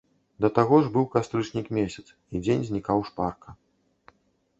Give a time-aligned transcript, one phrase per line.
[0.43, 3.49] Да таго ж быў кастрычнік месяц, і дзень знікаў шпарка.